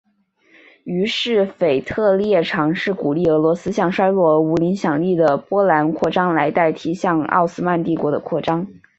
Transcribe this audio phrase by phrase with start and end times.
[0.83, 8.65] 于是腓特烈尝试鼓励俄罗斯向衰弱而无影响力的波兰扩张来代替向奥斯曼帝国的扩张。